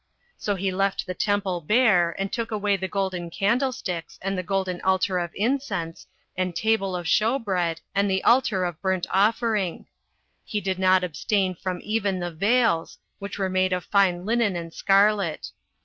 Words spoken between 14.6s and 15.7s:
scarlet.